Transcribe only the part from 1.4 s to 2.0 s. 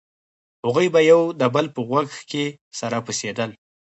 بل په